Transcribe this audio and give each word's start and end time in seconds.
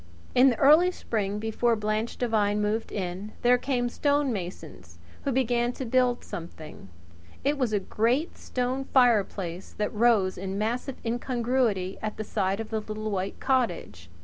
In 0.33 0.49
the 0.49 0.55
early 0.57 0.89
spring, 0.89 1.37
before 1.37 1.75
Blanche 1.75 2.17
Devine 2.17 2.59
moved 2.59 2.91
in, 2.91 3.33
there 3.43 3.59
came 3.59 3.87
stonemasons, 3.87 4.97
who 5.25 5.31
began 5.31 5.73
to 5.73 5.85
build 5.85 6.23
something. 6.23 6.89
It 7.43 7.55
was 7.55 7.71
a 7.71 7.79
great 7.79 8.35
stone 8.35 8.85
fireplace 8.85 9.75
that 9.77 9.93
rose 9.93 10.39
in 10.39 10.57
massive 10.57 10.95
incongruity 11.05 11.99
at 12.01 12.17
the 12.17 12.23
side 12.23 12.59
of 12.59 12.71
the 12.71 12.79
little 12.79 13.11
white 13.11 13.39
cottage. 13.39 14.09